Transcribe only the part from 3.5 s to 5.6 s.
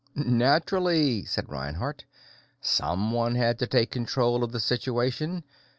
to take control of the situation.